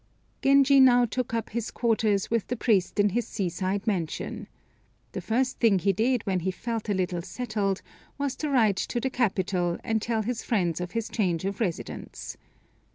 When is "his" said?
1.51-1.69, 10.23-10.41, 10.93-11.07